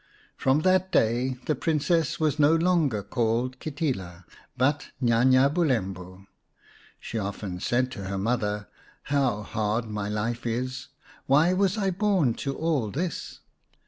[0.35, 4.25] From that day the Princess was no longer called Kitila,
[4.57, 6.25] but Nya nya Bulembu.
[6.99, 8.67] She often said to her mother,"
[9.13, 10.87] How hard my life is!
[11.27, 13.41] Why was I born to all this